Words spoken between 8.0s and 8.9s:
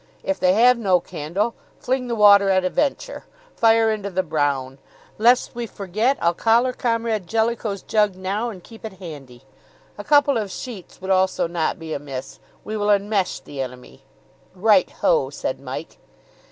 now and keep